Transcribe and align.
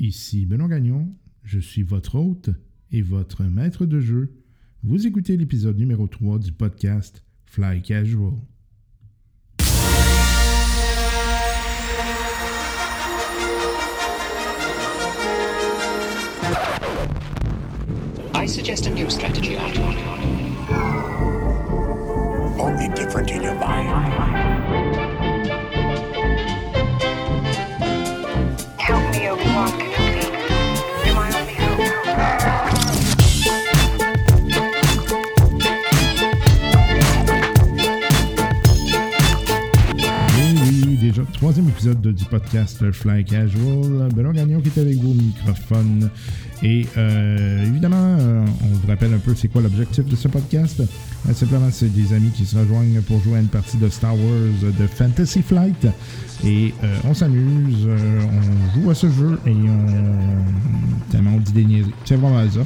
Ici 0.00 0.46
Benoît 0.46 0.68
Gagnon, 0.68 1.08
je 1.42 1.58
suis 1.58 1.82
votre 1.82 2.14
hôte 2.14 2.50
et 2.92 3.02
votre 3.02 3.42
maître 3.42 3.84
de 3.84 3.98
jeu. 3.98 4.32
Vous 4.84 5.08
écoutez 5.08 5.36
l'épisode 5.36 5.76
numéro 5.76 6.06
3 6.06 6.38
du 6.38 6.52
podcast 6.52 7.24
Fly 7.46 7.82
Casual. 7.82 8.34
I 18.34 18.46
suggest 18.46 18.86
a 18.86 18.90
new 18.90 19.10
strategy. 19.10 19.56
Only 22.56 22.88
different 22.94 23.32
in 23.32 23.42
your 23.42 23.54
mind. 23.56 24.57
Épisode 41.68 42.00
de- 42.00 42.12
du 42.12 42.24
podcast 42.24 42.90
Fly 42.92 43.24
Casual. 43.24 44.08
Benoît 44.14 44.32
Gagnon 44.32 44.60
qui 44.60 44.68
est 44.68 44.80
avec 44.82 44.96
vous 44.98 45.10
au 45.10 45.14
microphone. 45.14 46.10
Et 46.62 46.86
euh, 46.96 47.64
évidemment, 47.66 48.16
euh, 48.18 48.44
on 48.64 48.66
vous 48.66 48.86
rappelle 48.88 49.14
un 49.14 49.18
peu 49.18 49.34
c'est 49.34 49.48
quoi 49.48 49.62
l'objectif 49.62 50.04
de 50.06 50.16
ce 50.16 50.26
podcast. 50.28 50.80
Euh, 50.80 51.32
simplement, 51.34 51.68
c'est 51.70 51.92
des 51.92 52.12
amis 52.12 52.30
qui 52.30 52.44
se 52.44 52.56
rejoignent 52.58 53.00
pour 53.02 53.22
jouer 53.22 53.36
à 53.36 53.40
une 53.40 53.46
partie 53.48 53.76
de 53.76 53.88
Star 53.88 54.14
Wars 54.14 54.72
de 54.78 54.86
Fantasy 54.86 55.42
Flight. 55.42 55.86
Et 56.44 56.74
euh, 56.82 56.96
on 57.04 57.14
s'amuse, 57.14 57.86
on 57.88 58.80
joue 58.82 58.90
à 58.90 58.94
ce 58.94 59.08
jeu 59.10 59.38
et 59.46 59.50
on, 59.52 61.10
tellement 61.12 61.32
on 61.36 61.40
dit 61.40 61.52
des 61.52 61.64
niaiseries. 61.64 61.92
C'est 62.04 62.16
vraiment 62.16 62.48
ça. 62.50 62.60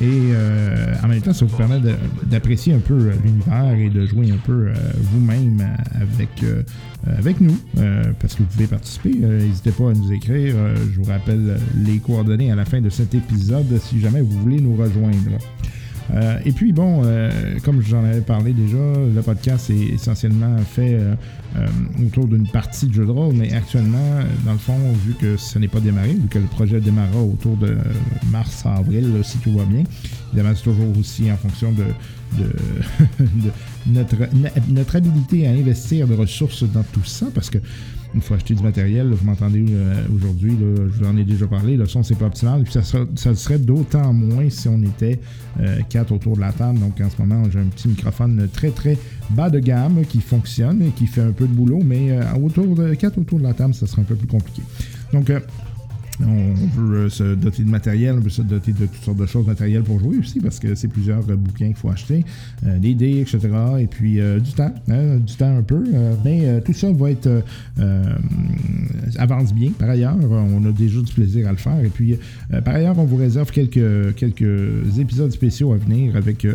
Et 0.00 0.06
euh, 0.32 0.94
en 1.02 1.08
même 1.08 1.20
temps, 1.22 1.32
ça 1.32 1.44
vous 1.44 1.56
permet 1.56 1.80
d'apprécier 2.24 2.74
un 2.74 2.80
peu 2.80 2.94
euh, 2.94 3.12
l'univers 3.22 3.74
et 3.74 3.88
de 3.90 4.06
jouer 4.06 4.30
un 4.32 4.38
peu 4.38 4.68
euh, 4.68 4.74
vous-même 4.96 5.60
euh, 5.60 6.02
avec, 6.02 6.42
euh, 6.42 6.62
avec 7.16 7.40
nous, 7.40 7.56
parce 8.18 8.34
que 8.34 8.42
vous 8.42 8.48
pouvez 8.48 8.66
participer. 8.66 9.10
N'hésitez 9.10 9.70
pas 9.70 9.90
à 9.90 9.92
nous 9.92 10.12
écrire. 10.12 10.54
Je 10.92 11.00
vous 11.00 11.04
rappelle 11.04 11.58
les 11.76 11.98
coordonnées 11.98 12.50
à 12.50 12.54
la 12.56 12.64
fin 12.64 12.80
de 12.80 12.88
cet 12.88 13.14
épisode 13.14 13.78
si 13.80 14.00
jamais 14.00 14.20
vous 14.20 14.40
voulez 14.40 14.60
nous 14.60 14.74
rejoindre. 14.74 15.38
Euh, 16.12 16.38
et 16.44 16.52
puis 16.52 16.72
bon, 16.72 17.02
euh, 17.04 17.30
comme 17.64 17.80
j'en 17.80 18.04
avais 18.04 18.20
parlé 18.20 18.52
déjà, 18.52 18.76
le 18.76 19.22
podcast 19.22 19.70
est 19.70 19.94
essentiellement 19.94 20.58
fait 20.58 20.94
euh, 20.94 21.14
euh, 21.56 21.66
autour 22.06 22.26
d'une 22.26 22.46
partie 22.46 22.86
de 22.86 22.94
jeu 22.94 23.06
de 23.06 23.10
rôle, 23.10 23.34
mais 23.34 23.52
actuellement, 23.52 23.98
euh, 23.98 24.24
dans 24.44 24.52
le 24.52 24.58
fond, 24.58 24.76
vu 25.04 25.14
que 25.14 25.36
ce 25.36 25.58
n'est 25.58 25.68
pas 25.68 25.80
démarré, 25.80 26.12
vu 26.12 26.28
que 26.28 26.38
le 26.38 26.46
projet 26.46 26.80
démarrera 26.80 27.22
autour 27.22 27.56
de 27.56 27.76
mars-avril, 28.30 29.12
si 29.22 29.38
tout 29.38 29.56
va 29.56 29.64
bien, 29.64 29.84
évidemment, 30.32 30.54
c'est 30.54 30.64
toujours 30.64 30.98
aussi 30.98 31.30
en 31.32 31.36
fonction 31.36 31.72
de, 31.72 31.84
de, 32.38 32.52
de 33.20 33.50
notre, 33.86 34.16
notre 34.68 34.96
habilité 34.96 35.46
à 35.46 35.50
investir 35.50 36.06
de 36.06 36.14
ressources 36.14 36.64
dans 36.64 36.82
tout 36.82 37.04
ça, 37.04 37.26
parce 37.34 37.50
que 37.50 37.58
il 38.14 38.20
faut 38.20 38.34
acheter 38.34 38.54
du 38.54 38.62
matériel. 38.62 39.08
vous 39.12 39.24
m'entendez 39.26 39.64
euh, 39.70 40.04
aujourd'hui, 40.14 40.56
je 40.60 40.82
vous 40.98 41.06
en 41.06 41.16
ai 41.16 41.24
déjà 41.24 41.46
parlé. 41.46 41.76
Le 41.76 41.86
son, 41.86 42.02
c'est 42.02 42.14
pas 42.16 42.26
optimal. 42.26 42.62
Puis 42.62 42.72
ça, 42.72 42.82
sera- 42.82 43.06
ça 43.16 43.34
serait 43.34 43.58
d'autant 43.58 44.12
moins 44.12 44.48
si 44.50 44.68
on 44.68 44.80
était 44.82 45.20
euh, 45.60 45.80
quatre 45.88 46.12
autour 46.12 46.36
de 46.36 46.40
la 46.40 46.52
table. 46.52 46.78
Donc 46.78 47.00
en 47.00 47.10
ce 47.10 47.20
moment, 47.20 47.42
j'ai 47.50 47.58
un 47.58 47.64
petit 47.66 47.88
microphone 47.88 48.48
très 48.52 48.70
très 48.70 48.96
bas 49.30 49.50
de 49.50 49.58
gamme 49.58 50.04
qui 50.08 50.20
fonctionne 50.20 50.82
et 50.82 50.90
qui 50.90 51.06
fait 51.06 51.22
un 51.22 51.32
peu 51.32 51.46
de 51.46 51.52
boulot, 51.52 51.80
mais 51.84 52.12
euh, 52.12 52.22
autour 52.42 52.74
de 52.76 52.94
quatre 52.94 53.18
autour 53.18 53.38
de 53.38 53.44
la 53.44 53.54
table, 53.54 53.74
ça 53.74 53.86
serait 53.86 54.02
un 54.02 54.06
peu 54.06 54.16
plus 54.16 54.28
compliqué. 54.28 54.62
Donc 55.12 55.30
euh, 55.30 55.40
on 56.20 56.54
veut 56.80 56.96
euh, 56.96 57.08
se 57.08 57.34
doter 57.34 57.64
de 57.64 57.70
matériel, 57.70 58.16
on 58.18 58.20
veut 58.20 58.30
se 58.30 58.42
doter 58.42 58.72
de 58.72 58.86
toutes 58.86 59.02
sortes 59.02 59.18
de 59.18 59.26
choses 59.26 59.46
matérielles 59.46 59.82
pour 59.82 59.98
jouer 59.98 60.18
aussi, 60.18 60.40
parce 60.40 60.58
que 60.58 60.74
c'est 60.74 60.88
plusieurs 60.88 61.28
euh, 61.28 61.36
bouquins 61.36 61.66
qu'il 61.66 61.76
faut 61.76 61.90
acheter, 61.90 62.24
euh, 62.66 62.78
des 62.78 62.94
dés, 62.94 63.20
etc. 63.20 63.48
Et 63.80 63.86
puis 63.86 64.20
du 64.40 64.52
temps, 64.52 64.72
hein, 64.88 65.16
du 65.16 65.34
temps 65.34 65.56
un 65.56 65.62
peu. 65.62 65.84
mais 66.24 66.60
tout 66.62 66.72
ça 66.72 66.92
va 66.92 67.10
être 67.10 67.28
avance 69.16 69.52
bien. 69.52 69.70
Par 69.70 69.90
ailleurs, 69.90 70.16
on 70.30 70.64
a 70.64 70.72
déjà 70.72 71.00
du 71.00 71.12
plaisir 71.12 71.48
à 71.48 71.50
le 71.50 71.56
faire. 71.56 71.84
Et 71.84 71.88
puis, 71.88 72.16
par 72.64 72.74
ailleurs, 72.74 72.98
on 72.98 73.04
vous 73.04 73.16
réserve 73.16 73.50
quelques, 73.50 74.14
quelques 74.16 74.98
épisodes 74.98 75.32
spéciaux 75.32 75.72
à 75.72 75.76
venir 75.76 76.16
avec 76.16 76.46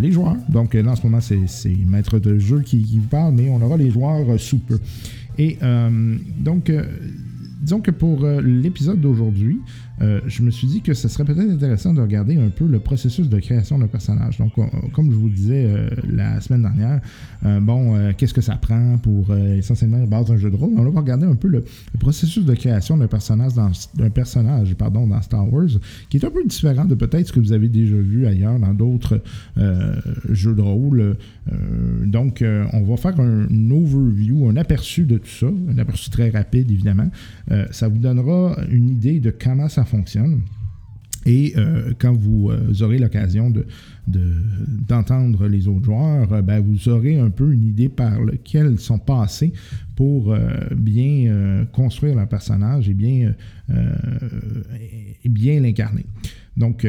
les 0.00 0.12
joueurs. 0.12 0.36
Donc 0.48 0.74
là, 0.74 0.90
en 0.90 0.96
ce 0.96 1.02
moment, 1.02 1.20
c'est 1.20 1.76
Maître 1.86 2.18
de 2.18 2.38
jeu 2.38 2.60
qui, 2.60 2.82
qui 2.82 2.98
vous 2.98 3.08
parle, 3.08 3.34
mais 3.34 3.48
on 3.48 3.60
aura 3.60 3.76
les 3.76 3.90
joueurs 3.90 4.38
sous 4.38 4.58
peu. 4.58 4.78
Et 5.38 5.58
donc, 6.38 6.70
disons 7.64 7.80
que 7.80 7.90
pour 7.90 8.24
euh, 8.24 8.40
l'épisode 8.42 9.00
d'aujourd'hui, 9.00 9.60
euh, 10.00 10.20
je 10.26 10.42
me 10.42 10.50
suis 10.50 10.66
dit 10.66 10.80
que 10.80 10.92
ce 10.92 11.08
serait 11.08 11.24
peut-être 11.24 11.50
intéressant 11.50 11.94
de 11.94 12.00
regarder 12.00 12.36
un 12.36 12.48
peu 12.48 12.66
le 12.66 12.80
processus 12.80 13.28
de 13.28 13.38
création 13.38 13.78
d'un 13.78 13.86
personnage. 13.86 14.38
Donc, 14.38 14.56
on- 14.58 14.68
comme 14.92 15.10
je 15.10 15.16
vous 15.16 15.28
disais 15.28 15.66
euh, 15.66 15.88
la 16.10 16.40
semaine 16.40 16.62
dernière, 16.62 17.00
euh, 17.46 17.60
bon, 17.60 18.12
qu'est-ce 18.16 18.34
que 18.34 18.40
ça 18.40 18.56
prend 18.56 18.98
pour 18.98 19.34
essentiellement 19.34 20.04
base 20.06 20.26
d'un 20.26 20.36
jeu 20.36 20.50
de 20.50 20.56
rôle? 20.56 20.72
On 20.76 20.90
va 20.90 21.00
regarder 21.00 21.26
un 21.26 21.36
peu 21.36 21.48
le, 21.48 21.64
processus 21.98 22.44
de 22.44 22.54
création 22.54 22.96
d'un 22.96 23.06
personnage, 23.06 23.54
dans, 23.54 23.70
personnage 24.10 24.74
pardon, 24.74 25.06
dans 25.06 25.22
Star 25.22 25.50
Wars, 25.52 25.68
qui 26.10 26.16
est 26.16 26.24
un 26.24 26.30
peu 26.30 26.44
différent 26.44 26.84
de 26.84 26.94
peut-être 26.94 27.28
ce 27.28 27.32
que 27.32 27.40
vous 27.40 27.52
avez 27.52 27.68
déjà 27.68 27.96
vu 27.96 28.26
ailleurs 28.26 28.58
dans 28.58 28.74
d'autres 28.74 29.22
jeux 30.30 30.54
de 30.54 30.60
rôle. 30.60 31.16
Donc, 32.04 32.44
on 32.72 32.82
va 32.82 32.96
faire 32.96 33.18
un, 33.20 33.46
une 33.48 33.72
overview, 33.72 34.48
un 34.48 34.56
aperçu 34.56 35.04
de 35.04 35.18
tout 35.18 35.28
ça, 35.28 35.46
un 35.46 35.78
aperçu 35.78 36.10
très 36.10 36.30
rapide 36.30 36.70
évidemment. 36.70 37.10
Ça 37.70 37.88
vous 37.88 37.98
donnera 37.98 38.56
une 38.70 38.88
idée 38.88 39.20
de 39.20 39.30
comment 39.30 39.68
ça 39.68 39.83
fonctionne. 39.84 40.42
Et 41.26 41.54
euh, 41.56 41.94
quand 41.98 42.12
vous 42.12 42.50
euh, 42.50 42.82
aurez 42.82 42.98
l'occasion 42.98 43.48
de, 43.48 43.66
de- 44.06 44.42
d'entendre 44.86 45.48
les 45.48 45.66
autres 45.68 45.86
joueurs, 45.86 46.30
euh, 46.30 46.42
ben, 46.42 46.60
vous 46.60 46.90
aurez 46.90 47.18
un 47.18 47.30
peu 47.30 47.50
une 47.50 47.64
idée 47.64 47.88
par 47.88 48.20
lequel 48.20 48.72
ils 48.72 48.78
sont 48.78 48.98
passés 48.98 49.54
pour 49.96 50.36
bien 50.76 51.64
construire 51.72 52.16
leur 52.16 52.28
personnage 52.28 52.88
et 52.88 52.94
bien, 52.94 53.32
bien 55.24 55.60
l'incarner. 55.60 56.04
Donc, 56.56 56.84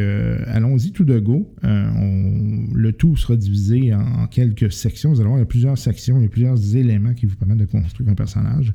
allons-y 0.47 0.91
tout 0.91 1.03
de 1.03 1.19
go. 1.19 1.53
Le 1.61 2.91
tout 2.93 3.15
sera 3.15 3.35
divisé 3.35 3.93
en, 3.93 4.23
en 4.23 4.27
quelques 4.27 4.71
sections. 4.71 5.11
Vous 5.11 5.19
allez 5.19 5.27
voir, 5.27 5.37
il 5.37 5.41
y 5.41 5.43
a 5.43 5.45
plusieurs 5.45 5.77
sections, 5.77 6.17
il 6.17 6.23
y 6.23 6.25
a 6.25 6.29
plusieurs 6.29 6.75
éléments 6.75 7.13
qui 7.13 7.27
vous 7.27 7.35
permettent 7.35 7.59
de 7.59 7.65
construire 7.65 8.09
un 8.09 8.15
personnage. 8.15 8.73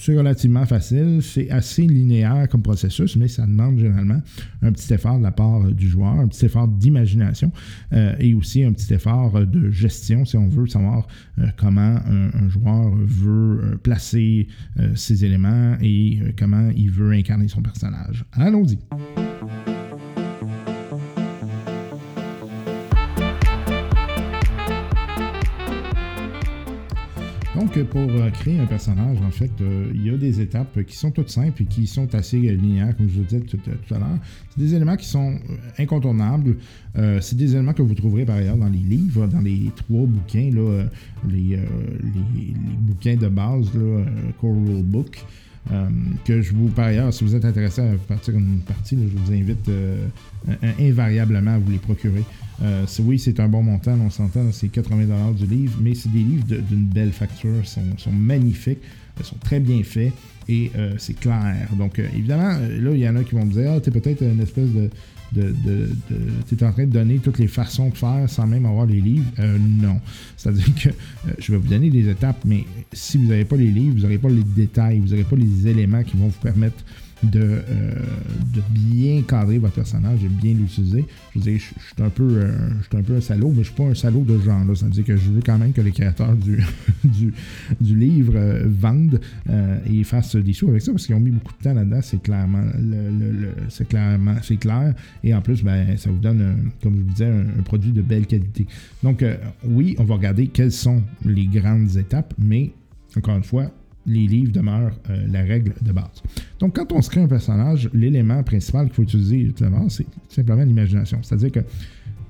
C'est 0.00 0.16
relativement 0.16 0.64
facile, 0.64 1.18
c'est 1.22 1.50
assez 1.50 1.82
linéaire 1.82 2.48
comme 2.48 2.62
processus, 2.62 3.16
mais 3.16 3.26
ça 3.26 3.44
demande 3.44 3.78
généralement 3.78 4.22
un 4.62 4.70
petit 4.70 4.94
effort 4.94 5.18
de 5.18 5.24
la 5.24 5.32
part 5.32 5.72
du 5.72 5.88
joueur, 5.88 6.12
un 6.12 6.28
petit 6.28 6.46
effort 6.46 6.68
d'imagination 6.68 7.50
euh, 7.92 8.14
et 8.20 8.32
aussi 8.32 8.62
un 8.62 8.72
petit 8.72 8.94
effort 8.94 9.44
de 9.44 9.70
gestion 9.72 10.24
si 10.24 10.36
on 10.36 10.48
veut 10.48 10.68
savoir 10.68 11.08
euh, 11.40 11.46
comment 11.56 11.96
un, 12.06 12.48
joueur 12.48 12.94
veut 12.94 13.60
euh, 13.60 13.76
placer 13.76 14.46
ses 14.94 15.24
éléments 15.24 15.76
et 15.82 16.20
comment 16.38 16.70
il 16.76 16.92
veut 16.92 17.10
incarner 17.10 17.48
son 17.48 17.60
personnage. 17.60 18.24
Allons-y. 18.32 18.78
Pour 27.84 28.10
euh, 28.10 28.30
créer 28.30 28.58
un 28.58 28.66
personnage, 28.66 29.18
en 29.20 29.30
fait, 29.30 29.50
euh, 29.60 29.90
il 29.94 30.06
y 30.06 30.10
a 30.10 30.16
des 30.16 30.40
étapes 30.40 30.82
qui 30.84 30.96
sont 30.96 31.10
toutes 31.10 31.28
simples 31.28 31.62
et 31.62 31.64
qui 31.64 31.86
sont 31.86 32.12
assez 32.14 32.38
linéaires, 32.38 32.96
comme 32.96 33.08
je 33.08 33.18
vous 33.18 33.24
disais 33.24 33.40
tout, 33.40 33.58
à 33.94 33.98
l'heure. 33.98 34.18
C'est 34.50 34.60
des 34.60 34.74
éléments 34.74 34.96
qui 34.96 35.06
sont 35.06 35.34
euh, 35.34 35.54
incontournables. 35.78 36.56
C'est 37.20 37.36
des 37.36 37.52
éléments 37.52 37.74
que 37.74 37.82
vous 37.82 37.94
trouverez 37.94 38.24
par 38.24 38.36
ailleurs 38.36 38.56
dans 38.56 38.68
les 38.68 38.78
livres, 38.78 39.28
dans 39.28 39.40
les 39.40 39.70
trois 39.76 40.04
bouquins, 40.04 40.50
les, 41.28 41.60
bouquins 42.80 43.14
de 43.14 43.28
base, 43.28 43.72
là, 43.74 44.04
Core 44.40 44.56
Rule 44.56 44.82
Book. 44.82 45.24
Euh, 45.70 45.88
que 46.24 46.40
je 46.40 46.54
vous, 46.54 46.68
par 46.68 46.86
ailleurs, 46.86 47.12
si 47.12 47.24
vous 47.24 47.34
êtes 47.34 47.44
intéressé 47.44 47.82
à 47.82 47.94
partir 48.06 48.34
d'une 48.34 48.60
partie, 48.60 48.96
je 48.96 49.18
vous 49.18 49.32
invite 49.32 49.68
euh, 49.68 50.06
invariablement 50.78 51.54
à 51.54 51.58
vous 51.58 51.70
les 51.70 51.78
procurer. 51.78 52.24
Euh, 52.62 52.86
oui, 53.00 53.18
c'est 53.18 53.38
un 53.40 53.48
bon 53.48 53.62
montant, 53.62 53.96
on 54.04 54.10
s'entend, 54.10 54.50
c'est 54.52 54.68
80$ 54.68 55.34
du 55.34 55.46
livre, 55.46 55.78
mais 55.80 55.94
c'est 55.94 56.10
des 56.10 56.20
livres 56.20 56.44
d'une 56.46 56.84
belle 56.84 57.12
facture, 57.12 57.66
sont, 57.66 57.82
sont 57.98 58.12
magnifiques, 58.12 58.78
euh, 59.20 59.24
sont 59.24 59.36
très 59.36 59.60
bien 59.60 59.82
faits 59.82 60.12
et 60.48 60.70
euh, 60.76 60.94
c'est 60.98 61.18
clair. 61.18 61.68
Donc, 61.76 61.98
euh, 61.98 62.06
évidemment, 62.14 62.56
euh, 62.60 62.80
là, 62.80 62.90
il 62.92 63.00
y 63.00 63.08
en 63.08 63.16
a 63.16 63.24
qui 63.24 63.34
vont 63.34 63.44
me 63.44 63.52
dire 63.52 63.72
Ah, 63.72 63.80
t'es 63.80 63.90
peut-être 63.90 64.22
une 64.22 64.40
espèce 64.40 64.70
de. 64.70 64.90
de, 65.32 65.54
t'es 66.48 66.64
en 66.64 66.72
train 66.72 66.86
de 66.86 66.92
donner 66.92 67.18
toutes 67.18 67.38
les 67.38 67.48
façons 67.48 67.90
de 67.90 67.96
faire 67.96 68.24
sans 68.28 68.46
même 68.46 68.64
avoir 68.64 68.86
les 68.86 69.00
livres. 69.00 69.30
Non. 69.38 70.00
C'est-à-dire 70.36 70.74
que 70.74 70.88
je 71.38 71.52
vais 71.52 71.58
vous 71.58 71.68
donner 71.68 71.90
des 71.90 72.08
étapes, 72.08 72.38
mais 72.46 72.64
si 72.92 73.18
vous 73.18 73.26
n'avez 73.26 73.44
pas 73.44 73.56
les 73.56 73.66
livres, 73.66 73.96
vous 73.96 74.02
n'aurez 74.02 74.18
pas 74.18 74.30
les 74.30 74.42
détails, 74.42 75.00
vous 75.00 75.08
n'aurez 75.08 75.24
pas 75.24 75.36
les 75.36 75.68
éléments 75.68 76.02
qui 76.02 76.16
vont 76.16 76.28
vous 76.28 76.40
permettre 76.40 76.82
de, 77.22 77.40
euh, 77.40 77.92
de 78.54 78.62
bien 78.70 79.22
cadrer 79.22 79.58
votre 79.58 79.74
personnage, 79.74 80.20
de 80.20 80.28
bien 80.28 80.54
l'utiliser. 80.54 81.04
Je 81.34 81.38
veux 81.38 81.44
dire, 81.44 81.58
je, 81.58 81.64
suis 81.64 82.02
un, 82.02 82.08
peu, 82.10 82.24
euh, 82.24 82.52
je 82.80 82.86
suis 82.86 82.96
un 82.96 83.02
peu 83.02 83.16
un 83.16 83.20
salaud, 83.20 83.50
mais 83.50 83.62
je 83.62 83.68
suis 83.68 83.74
pas 83.74 83.84
un 83.84 83.94
salaud 83.94 84.22
de 84.22 84.38
ce 84.38 84.44
genre-là. 84.44 84.74
Ça 84.74 84.84
veut 84.86 84.92
dire 84.92 85.04
que 85.04 85.16
je 85.16 85.30
veux 85.30 85.40
quand 85.44 85.58
même 85.58 85.72
que 85.72 85.80
les 85.80 85.90
créateurs 85.90 86.36
du, 86.36 86.60
livre 87.80 88.34
euh, 88.36 88.64
vendent 88.66 89.20
et 89.86 90.04
fassent 90.04 90.36
des 90.36 90.52
sous 90.52 90.68
avec 90.68 90.82
ça, 90.82 90.92
parce 90.92 91.06
qu'ils 91.06 91.14
ont 91.14 91.20
mis 91.20 91.30
beaucoup 91.30 91.52
de 91.58 91.62
temps 91.62 91.74
là-dedans. 91.74 92.00
C'est 92.02 92.22
clairement, 92.22 92.64
c'est 93.68 93.88
clairement, 93.88 94.36
c'est 94.42 94.56
clair. 94.56 94.94
Et 95.24 95.34
en 95.34 95.42
plus, 95.42 95.62
ben, 95.62 95.96
ça 95.96 96.10
vous 96.10 96.18
donne, 96.18 96.70
comme 96.82 96.96
je 96.96 97.00
vous 97.00 97.10
disais, 97.10 97.26
un, 97.26 97.62
produit 97.62 97.92
de 97.92 98.02
belle 98.02 98.26
qualité. 98.26 98.66
Donc, 99.02 99.24
oui, 99.64 99.96
on 99.98 100.04
va 100.04 100.14
regarder 100.14 100.46
quelles 100.48 100.72
sont 100.72 101.02
les 101.24 101.46
grandes 101.46 101.96
étapes, 101.96 102.32
mais 102.38 102.70
encore 103.16 103.36
une 103.36 103.44
fois, 103.44 103.70
les 104.08 104.26
livres 104.26 104.52
demeurent 104.52 104.98
euh, 105.10 105.26
la 105.30 105.42
règle 105.42 105.74
de 105.82 105.92
base. 105.92 106.22
Donc, 106.58 106.76
quand 106.76 106.90
on 106.92 107.02
se 107.02 107.10
crée 107.10 107.22
un 107.22 107.28
personnage, 107.28 107.88
l'élément 107.92 108.42
principal 108.42 108.86
qu'il 108.86 108.94
faut 108.94 109.02
utiliser 109.02 109.52
c'est 109.88 110.06
simplement 110.28 110.64
l'imagination. 110.64 111.18
C'est-à-dire 111.22 111.52
que 111.52 111.60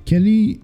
quelle 0.04 0.26
est 0.26 0.60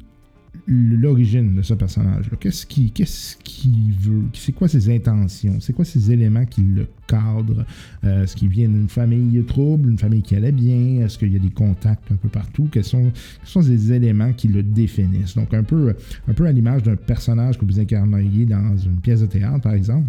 l'origine 0.67 1.57
de 1.57 1.63
ce 1.63 1.75
personnage-là? 1.75 2.37
Qu'est-ce 2.39 2.67
qu'il 2.67 3.93
veut? 4.01 4.23
C'est 4.33 4.53
quoi 4.53 4.69
ses 4.69 4.95
intentions? 4.95 5.57
C'est 5.61 5.73
quoi 5.73 5.85
ces 5.85 6.11
éléments 6.11 6.47
qui 6.47 6.63
le 6.63 6.87
cadrent? 7.07 7.65
Euh, 8.05 8.23
Est-ce 8.23 8.37
qu'il 8.37 8.49
vient 8.49 8.69
d'une 8.69 8.89
famille 8.89 9.43
trouble, 9.45 9.91
une 9.91 9.99
famille 9.99 10.23
qui 10.23 10.37
allait 10.37 10.53
bien? 10.53 11.05
Est-ce 11.05 11.19
qu'il 11.19 11.33
y 11.33 11.37
a 11.37 11.41
des 11.41 11.51
contacts 11.51 12.11
un 12.11 12.17
peu 12.17 12.29
partout? 12.29 12.69
Quels 12.71 12.85
sont, 12.85 13.13
quels 13.45 13.65
ces 13.65 13.93
éléments 13.93 14.33
qui 14.33 14.49
le 14.49 14.63
définissent? 14.63 15.35
Donc, 15.35 15.53
un 15.55 15.65
peu, 15.65 15.95
un 16.29 16.33
peu 16.33 16.47
à 16.47 16.53
l'image 16.53 16.83
d'un 16.83 16.97
personnage 16.97 17.59
que 17.59 17.65
vous 17.65 17.79
incarneriez 17.79 18.47
dans 18.47 18.77
une 18.77 19.01
pièce 19.01 19.21
de 19.21 19.27
théâtre, 19.27 19.61
par 19.61 19.75
exemple. 19.75 20.09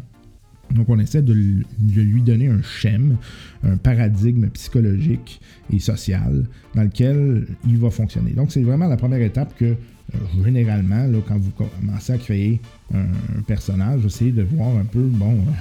Donc, 0.73 0.89
on 0.89 0.99
essaie 0.99 1.21
de, 1.21 1.33
lui 1.33 2.21
donner 2.21 2.47
un 2.47 2.61
schème, 2.61 3.17
un 3.63 3.77
paradigme 3.77 4.47
psychologique 4.49 5.39
et 5.71 5.79
social 5.79 6.45
dans 6.73 6.83
lequel 6.83 7.47
il 7.67 7.77
va 7.77 7.89
fonctionner. 7.89 8.31
Donc, 8.31 8.51
c'est 8.51 8.63
vraiment 8.63 8.87
la 8.87 8.97
première 8.97 9.21
étape 9.21 9.55
que, 9.57 9.65
euh, 9.65 10.17
généralement, 10.43 11.07
quand 11.27 11.37
vous 11.37 11.51
commencez 11.51 12.13
à 12.13 12.17
créer 12.17 12.61
un, 12.93 13.41
personnage, 13.47 14.05
essayez 14.05 14.31
de 14.31 14.43
voir 14.43 14.75
un 14.77 14.85
peu, 14.85 15.01
bon, 15.01 15.33
euh, 15.33 15.51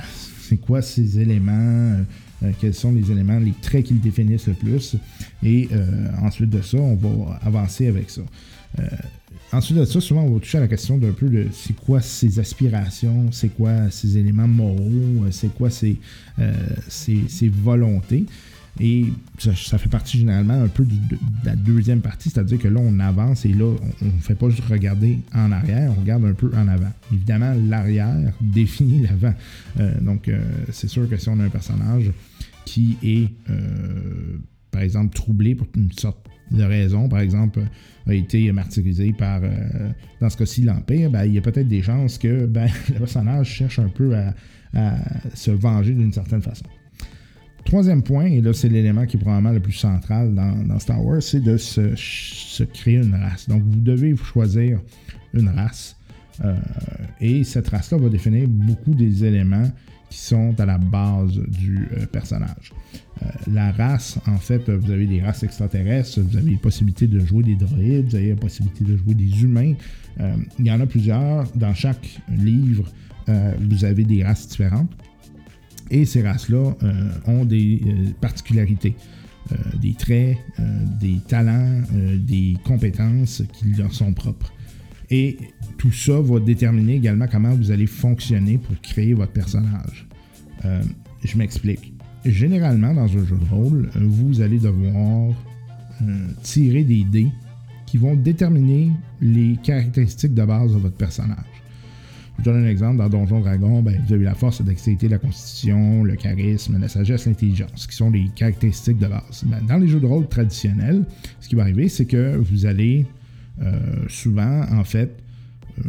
c'est 0.40 0.56
quoi 0.56 0.82
ces 0.82 1.20
éléments, 1.20 1.96
euh, 2.42 2.50
quels 2.60 2.74
sont 2.74 2.92
les 2.92 3.10
éléments, 3.10 3.38
les 3.38 3.54
traits 3.62 3.84
qui 3.86 3.94
le 3.94 4.00
définissent 4.00 4.48
le 4.48 4.54
plus. 4.54 4.96
Et 5.42 5.68
ensuite 6.22 6.50
de 6.50 6.60
ça, 6.60 6.78
on 6.78 6.96
va 6.96 7.38
avancer 7.44 7.86
avec 7.86 8.10
ça. 8.10 8.22
Ensuite 9.52 9.78
de 9.78 9.84
ça, 9.84 10.00
souvent, 10.00 10.22
on 10.22 10.32
va 10.34 10.40
toucher 10.40 10.58
à 10.58 10.62
la 10.62 10.68
question 10.68 10.98
d'un 10.98 11.12
peu 11.12 11.28
de 11.28 11.46
c'est 11.52 11.74
quoi 11.76 12.00
ses 12.00 12.40
aspirations, 12.40 13.30
c'est 13.30 13.50
quoi 13.50 13.88
ses 13.90 14.18
éléments 14.18 14.48
moraux, 14.48 15.24
euh, 15.24 15.30
c'est 15.30 15.54
quoi 15.54 15.70
ses, 15.70 15.96
euh, 16.40 16.52
ses- 16.88 17.28
ses 17.28 17.48
volontés. 17.48 18.24
Et 18.80 19.04
ça, 19.38 19.52
fait 19.78 19.88
partie 19.88 20.18
généralement 20.18 20.60
un 20.60 20.66
peu 20.66 20.84
de, 20.84 21.16
la 21.44 21.54
deuxième 21.54 22.00
partie, 22.00 22.30
c'est-à-dire 22.30 22.58
que 22.58 22.66
là, 22.66 22.80
on 22.82 22.98
avance 22.98 23.44
et 23.46 23.52
là, 23.52 23.72
on 24.02 24.04
ne 24.06 24.10
fait 24.20 24.34
pas 24.34 24.48
juste 24.50 24.64
regarder 24.68 25.20
en 25.32 25.52
arrière, 25.52 25.92
on 25.96 26.00
regarde 26.00 26.24
un 26.24 26.32
peu 26.34 26.50
en 26.56 26.66
avant. 26.66 26.90
Évidemment, 27.12 27.54
l'arrière 27.68 28.16
définit 28.40 29.02
l'avant. 29.06 29.34
Euh, 29.78 30.00
donc, 30.00 30.28
c'est 30.72 30.88
sûr 30.88 31.08
que 31.08 31.16
si 31.16 31.28
on 31.28 31.38
a 31.38 31.44
un 31.44 31.48
personnage 31.50 32.10
qui 32.64 32.96
est, 33.04 33.28
par 34.72 34.82
exemple, 34.82 35.14
troublé 35.14 35.54
pour 35.54 35.68
une 35.76 35.92
sorte 35.92 36.26
de 36.50 36.62
raison, 36.62 37.08
par 37.08 37.20
exemple, 37.20 37.60
a 38.06 38.14
été 38.14 38.50
martyrisé 38.52 39.12
par, 39.12 39.40
euh, 39.42 39.90
dans 40.20 40.28
ce 40.28 40.36
cas-ci, 40.36 40.62
l'Empire, 40.62 41.10
ben, 41.10 41.24
il 41.24 41.34
y 41.34 41.38
a 41.38 41.40
peut-être 41.40 41.68
des 41.68 41.82
chances 41.82 42.18
que 42.18 42.46
ben, 42.46 42.68
le 42.88 42.98
personnage 42.98 43.48
cherche 43.48 43.78
un 43.78 43.88
peu 43.88 44.14
à, 44.14 44.34
se 45.34 45.52
venger 45.52 45.92
d'une 45.92 46.12
certaine 46.12 46.42
façon. 46.42 46.64
Troisième 47.64 48.02
point, 48.02 48.26
et 48.26 48.40
là 48.40 48.52
c'est 48.52 48.68
l'élément 48.68 49.06
qui 49.06 49.16
est 49.16 49.20
probablement 49.20 49.52
le 49.52 49.60
plus 49.60 49.72
central 49.72 50.34
dans, 50.34 50.78
Star 50.80 51.02
Wars, 51.02 51.22
c'est 51.22 51.40
de 51.40 51.56
se, 51.56 52.64
créer 52.64 52.96
une 52.96 53.14
race. 53.14 53.48
Donc 53.48 53.62
vous 53.62 53.80
devez 53.80 54.16
choisir 54.16 54.80
une 55.32 55.48
race. 55.48 55.96
euh, 56.44 56.56
et 57.20 57.44
cette 57.44 57.68
race-là 57.68 57.98
va 57.98 58.08
définir 58.08 58.48
beaucoup 58.48 58.94
des 58.94 59.24
éléments 59.24 59.70
qui 60.10 60.18
sont 60.18 60.54
à 60.58 60.66
la 60.66 60.78
base 60.78 61.38
du 61.38 61.88
euh, 61.92 62.06
personnage. 62.06 62.72
Euh, 63.22 63.26
la 63.52 63.72
race, 63.72 64.18
en 64.26 64.38
fait, 64.38 64.68
vous 64.70 64.90
avez 64.90 65.06
des 65.06 65.22
races 65.22 65.42
extraterrestres, 65.42 66.20
vous 66.20 66.36
avez 66.36 66.52
la 66.52 66.58
possibilité 66.58 67.06
de 67.06 67.20
jouer 67.20 67.44
des 67.44 67.54
droïdes, 67.54 68.08
vous 68.08 68.16
avez 68.16 68.30
la 68.30 68.36
possibilité 68.36 68.84
de 68.84 68.96
jouer 68.96 69.14
des 69.14 69.42
humains. 69.42 69.74
Euh, 70.20 70.36
il 70.58 70.66
y 70.66 70.70
en 70.70 70.80
a 70.80 70.86
plusieurs. 70.86 71.46
Dans 71.54 71.74
chaque 71.74 72.20
livre, 72.28 72.84
euh, 73.28 73.54
vous 73.70 73.84
avez 73.84 74.04
des 74.04 74.22
races 74.24 74.48
différentes. 74.48 74.90
Et 75.90 76.06
ces 76.06 76.22
races-là 76.22 76.74
ont 77.26 77.44
des 77.44 77.78
particularités, 78.18 78.96
des 79.82 79.92
traits, 79.92 80.38
des 80.98 81.18
talents, 81.28 81.82
des 82.16 82.56
compétences 82.64 83.42
qui 83.52 83.66
leur 83.74 83.92
sont 83.92 84.14
propres. 84.14 84.50
Et 85.10 85.36
tout 85.76 85.92
ça 85.92 86.18
va 86.22 86.40
déterminer 86.40 86.94
également 86.94 87.26
comment 87.30 87.54
vous 87.54 87.70
allez 87.70 87.86
fonctionner 87.86 88.56
pour 88.56 88.80
créer 88.80 89.12
votre 89.12 89.32
personnage. 89.32 90.08
Je 91.22 91.36
m'explique. 91.36 91.93
Généralement, 92.24 92.94
dans 92.94 93.02
un 93.02 93.06
jeu 93.06 93.36
de 93.36 93.54
rôle, 93.54 93.90
euh, 93.96 94.00
vous 94.02 94.40
allez 94.40 94.58
devoir 94.58 95.34
euh, 96.02 96.28
tirer 96.42 96.82
des 96.82 97.04
dés 97.04 97.28
qui 97.86 97.98
vont 97.98 98.14
déterminer 98.14 98.90
les 99.20 99.56
caractéristiques 99.62 100.34
de 100.34 100.44
base 100.44 100.72
de 100.72 100.78
votre 100.78 100.96
personnage. 100.96 101.38
Je 102.38 102.42
vous 102.42 102.50
donne 102.50 102.64
un 102.64 102.68
exemple. 102.68 102.96
Dans 102.96 103.08
Donjon 103.08 103.40
Dragon, 103.40 103.82
ben, 103.82 104.02
vous 104.06 104.14
avez 104.14 104.24
la 104.24 104.34
force, 104.34 104.60
la 104.60 104.66
dextérité, 104.66 105.08
la 105.08 105.18
constitution, 105.18 106.02
le 106.02 106.16
charisme, 106.16 106.78
la 106.80 106.88
sagesse, 106.88 107.26
l'intelligence, 107.26 107.86
qui 107.86 107.94
sont 107.94 108.10
les 108.10 108.28
caractéristiques 108.34 108.98
de 108.98 109.06
base. 109.06 109.44
Ben, 109.46 109.60
dans 109.68 109.76
les 109.76 109.86
jeux 109.86 110.00
de 110.00 110.06
rôle 110.06 110.26
traditionnels, 110.26 111.04
ce 111.40 111.48
qui 111.48 111.54
va 111.54 111.62
arriver, 111.62 111.88
c'est 111.88 112.06
que 112.06 112.36
vous 112.36 112.66
allez 112.66 113.06
euh, 113.62 114.04
souvent, 114.08 114.62
en 114.72 114.82
fait, 114.82 115.16
euh, 115.78 115.82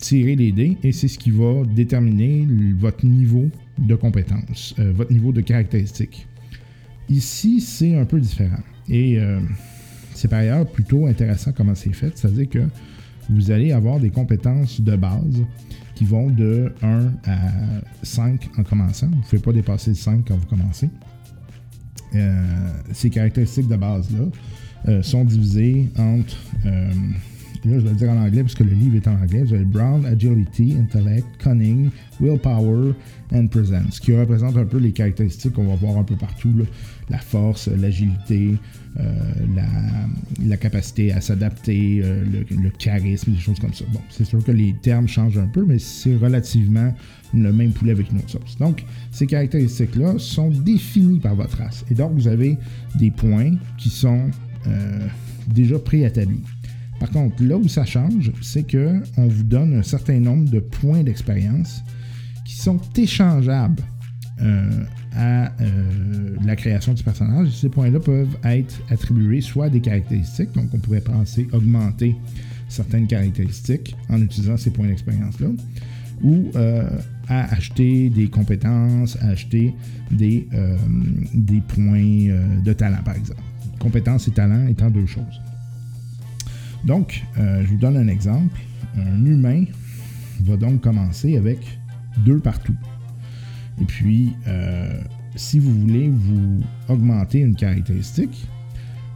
tirer 0.00 0.34
les 0.34 0.50
dés 0.50 0.78
et 0.82 0.92
c'est 0.92 1.08
ce 1.08 1.18
qui 1.18 1.30
va 1.30 1.62
déterminer 1.64 2.46
votre 2.78 3.04
niveau 3.04 3.48
de 3.78 3.94
compétence, 3.94 4.74
euh, 4.78 4.92
votre 4.92 5.12
niveau 5.12 5.32
de 5.32 5.40
caractéristiques. 5.40 6.26
Ici, 7.08 7.60
c'est 7.60 7.96
un 7.96 8.04
peu 8.04 8.18
différent. 8.20 8.62
Et 8.88 9.18
euh, 9.18 9.40
c'est 10.14 10.28
par 10.28 10.40
ailleurs 10.40 10.66
plutôt 10.66 11.06
intéressant 11.06 11.52
comment 11.52 11.74
c'est 11.74 11.92
fait, 11.92 12.16
c'est-à-dire 12.16 12.48
que 12.48 12.66
vous 13.28 13.50
allez 13.50 13.72
avoir 13.72 14.00
des 14.00 14.10
compétences 14.10 14.80
de 14.80 14.96
base 14.96 15.42
qui 15.94 16.04
vont 16.04 16.30
de 16.30 16.72
1 16.82 17.12
à 17.26 17.38
5 18.02 18.48
en 18.58 18.62
commençant. 18.62 19.08
Vous 19.08 19.16
ne 19.16 19.22
pouvez 19.22 19.42
pas 19.42 19.52
dépasser 19.52 19.90
le 19.90 19.96
5 19.96 20.24
quand 20.26 20.36
vous 20.36 20.46
commencez. 20.46 20.88
Euh, 22.14 22.42
ces 22.92 23.10
caractéristiques 23.10 23.68
de 23.68 23.76
base-là 23.76 25.02
sont 25.02 25.24
divisées 25.24 25.90
entre, 25.98 26.36
là 27.64 27.78
je 27.78 27.84
vais 27.84 27.90
le 27.90 27.96
dire 27.96 28.10
en 28.10 28.18
anglais 28.18 28.42
parce 28.42 28.54
que 28.54 28.64
le 28.64 28.72
livre 28.72 28.96
est 28.96 29.08
en 29.08 29.14
anglais, 29.14 29.42
vous 29.42 29.54
avez 29.54 29.64
Brown, 29.64 30.04
Agility, 30.06 30.76
Intellect, 30.78 31.26
Cunning, 31.38 31.90
Willpower 32.20 32.92
and 33.32 33.46
Presence, 33.48 34.00
qui 34.00 34.16
représente 34.16 34.56
un 34.56 34.64
peu 34.64 34.78
les 34.78 34.92
caractéristiques 34.92 35.52
qu'on 35.54 35.68
va 35.68 35.74
voir 35.74 35.98
un 35.98 36.04
peu 36.04 36.16
partout, 36.16 36.52
là. 36.56 36.64
la 37.08 37.18
force, 37.18 37.68
l'agilité, 37.68 38.56
euh, 38.98 39.12
la, 40.44 40.56
capacité 40.56 41.12
à 41.12 41.20
s'adapter, 41.20 42.00
euh, 42.02 42.24
le, 42.24 42.56
le 42.56 42.70
charisme, 42.70 43.32
des 43.32 43.38
choses 43.38 43.58
comme 43.60 43.72
ça. 43.72 43.84
Bon, 43.92 44.00
c'est 44.10 44.24
sûr 44.24 44.42
que 44.42 44.52
les 44.52 44.74
termes 44.82 45.06
changent 45.06 45.38
un 45.38 45.46
peu, 45.46 45.64
mais 45.64 45.78
c'est 45.78 46.16
relativement 46.16 46.92
le 47.34 47.52
même 47.52 47.72
poulet 47.72 47.92
avec 47.92 48.10
une 48.10 48.18
autre 48.18 48.30
sauce. 48.30 48.56
Donc, 48.58 48.84
ces 49.12 49.26
caractéristiques-là 49.26 50.14
sont 50.18 50.50
définies 50.50 51.20
par 51.20 51.34
votre 51.34 51.56
race. 51.58 51.84
Et 51.90 51.94
donc, 51.94 52.12
vous 52.14 52.28
avez 52.28 52.58
des 52.96 53.10
points 53.10 53.52
qui 53.78 53.90
sont 53.90 54.30
euh, 54.66 55.06
déjà 55.48 55.78
préétablis. 55.78 56.42
Par 57.00 57.10
contre, 57.10 57.42
là 57.42 57.56
où 57.56 57.66
ça 57.66 57.86
change, 57.86 58.30
c'est 58.42 58.62
que 58.62 59.00
on 59.16 59.26
vous 59.26 59.42
donne 59.42 59.74
un 59.74 59.82
certain 59.82 60.20
nombre 60.20 60.48
de 60.50 60.60
points 60.60 61.02
d'expérience 61.02 61.82
qui 62.44 62.54
sont 62.56 62.78
échangeables 62.94 63.82
euh, 64.42 64.84
à 65.16 65.50
euh, 65.60 66.36
la 66.44 66.56
création 66.56 66.92
du 66.92 67.02
personnage. 67.02 67.48
Ces 67.52 67.70
points-là 67.70 68.00
peuvent 68.00 68.36
être 68.44 68.82
attribués 68.90 69.40
soit 69.40 69.66
à 69.66 69.70
des 69.70 69.80
caractéristiques, 69.80 70.52
donc 70.52 70.68
on 70.74 70.78
pourrait 70.78 71.00
penser 71.00 71.48
augmenter 71.52 72.14
certaines 72.68 73.06
caractéristiques 73.06 73.96
en 74.10 74.20
utilisant 74.20 74.58
ces 74.58 74.70
points 74.70 74.86
d'expérience-là, 74.86 75.48
ou 76.22 76.50
euh, 76.54 76.86
à 77.28 77.52
acheter 77.54 78.10
des 78.10 78.28
compétences, 78.28 79.16
à 79.22 79.28
acheter 79.28 79.74
des, 80.10 80.46
des 81.32 81.60
points 81.62 82.28
de 82.62 82.72
talent, 82.74 83.02
par 83.04 83.16
exemple. 83.16 83.42
Compétences 83.78 84.28
et 84.28 84.32
talents 84.32 84.66
étant 84.68 84.90
deux 84.90 85.06
choses. 85.06 85.40
Donc, 86.84 87.24
euh, 87.38 87.62
je 87.62 87.68
vous 87.68 87.76
donne 87.76 87.96
un 87.96 88.08
exemple. 88.08 88.60
Un 88.96 89.24
humain 89.24 89.64
va 90.42 90.56
donc 90.56 90.80
commencer 90.80 91.36
avec 91.36 91.58
deux 92.24 92.38
partout. 92.38 92.74
Et 93.80 93.84
puis, 93.84 94.32
euh, 94.46 95.00
si 95.36 95.58
vous 95.58 95.72
voulez 95.72 96.08
vous 96.08 96.60
augmenter 96.88 97.40
une 97.40 97.54
caractéristique, 97.54 98.46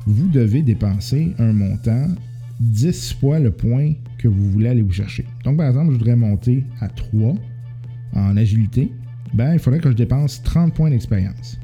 vous 0.06 0.28
devez 0.28 0.62
dépenser 0.62 1.34
un 1.38 1.52
montant 1.52 2.08
10 2.60 3.14
fois 3.14 3.38
le 3.38 3.50
point 3.50 3.92
que 4.18 4.28
vous 4.28 4.50
voulez 4.50 4.68
aller 4.68 4.82
vous 4.82 4.92
chercher. 4.92 5.26
Donc, 5.44 5.56
par 5.56 5.68
exemple, 5.68 5.92
je 5.92 5.98
voudrais 5.98 6.16
monter 6.16 6.64
à 6.80 6.88
3 6.88 7.34
en 8.14 8.36
agilité. 8.36 8.92
Ben, 9.32 9.54
il 9.54 9.58
faudrait 9.58 9.80
que 9.80 9.90
je 9.90 9.96
dépense 9.96 10.42
30 10.42 10.74
points 10.74 10.90
d'expérience. 10.90 11.58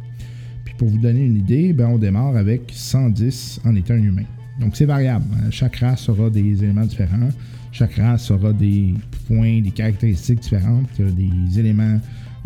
Puis 0.65 0.75
pour 0.77 0.89
vous 0.89 0.99
donner 0.99 1.25
une 1.25 1.37
idée, 1.37 1.73
ben, 1.73 1.89
on 1.89 1.99
démarre 1.99 2.37
avec 2.37 2.73
110 2.75 3.61
en 3.65 3.77
étant 3.77 3.95
humain. 3.95 4.25
Donc 4.61 4.77
c'est 4.77 4.85
variable. 4.85 5.25
hein. 5.35 5.51
Chaque 5.51 5.77
race 5.77 6.09
aura 6.09 6.31
des 6.31 6.63
éléments 6.63 6.85
différents. 6.85 7.31
Chaque 7.73 7.95
race 7.95 8.31
aura 8.31 8.53
des 8.53 8.95
points, 9.27 9.61
des 9.61 9.71
caractéristiques 9.71 10.41
différentes, 10.41 10.89
euh, 11.01 11.11
des 11.11 11.59
éléments 11.59 11.99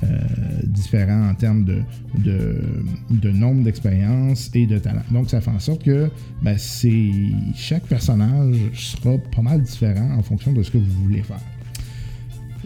euh, 0.02 0.18
différents 0.64 1.30
en 1.30 1.34
termes 1.34 1.64
de 1.64 3.30
nombre 3.30 3.64
d'expériences 3.64 4.50
et 4.54 4.66
de 4.66 4.78
talent. 4.78 5.02
Donc 5.10 5.30
ça 5.30 5.40
fait 5.40 5.50
en 5.50 5.58
sorte 5.58 5.82
que 5.84 6.10
ben, 6.42 6.56
c'est, 6.58 7.10
chaque 7.54 7.84
personnage 7.84 8.56
sera 8.74 9.16
pas 9.34 9.42
mal 9.42 9.62
différent 9.62 10.16
en 10.16 10.22
fonction 10.22 10.52
de 10.52 10.62
ce 10.62 10.70
que 10.70 10.78
vous 10.78 11.02
voulez 11.04 11.22
faire. 11.22 11.40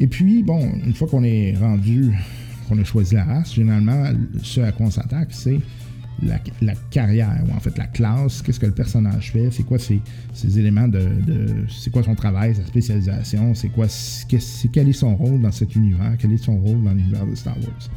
Et 0.01 0.07
puis, 0.07 0.43
bon, 0.43 0.61
une 0.87 0.95
fois 0.95 1.09
qu'on 1.09 1.25
est 1.25 1.57
rendu, 1.57 2.13
qu'on 2.69 2.79
a 2.79 2.85
choisi 2.85 3.15
la 3.15 3.25
race, 3.25 3.55
généralement, 3.55 4.05
ce 4.43 4.61
à 4.61 4.73
quoi 4.73 4.87
on 4.87 4.91
s'attaque, 4.91 5.29
c'est 5.31 5.59
la, 6.23 6.75
carrière, 6.91 7.43
ou 7.49 7.55
en 7.55 7.61
fait 7.61 7.77
la 7.79 7.87
classe, 7.87 8.43
qu'est-ce 8.43 8.61
que 8.61 8.67
le 8.67 8.73
personnage 8.73 9.33
fait, 9.33 9.51
c'est 9.51 9.63
quoi 9.63 9.79
ses, 9.79 10.01
éléments 10.59 10.89
de, 10.89 11.01
c'est 11.69 11.91
quoi 11.91 12.03
son 12.03 12.15
travail, 12.15 12.55
sa 12.55 12.65
spécialisation, 12.65 13.55
c'est 13.55 13.69
quoi, 13.69 13.87
c'est, 13.89 14.27
quel 14.73 14.89
est 14.89 14.93
son 14.93 15.17
rôle 15.17 15.41
dans 15.41 15.53
cet 15.53 15.77
univers, 15.77 16.17
quel 16.19 16.33
est 16.33 16.43
son 16.43 16.59
rôle 16.59 16.83
dans 16.83 16.93
l'univers 16.93 17.27
de 17.27 17.35
Star 17.35 17.57
Wars. 17.59 17.91